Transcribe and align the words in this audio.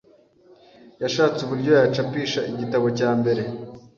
yashatse 1.01 1.39
uburyo 1.43 1.71
yacapisha 1.81 2.39
igitabo 2.51 2.87
cya 2.97 3.09
mbere 3.19 3.41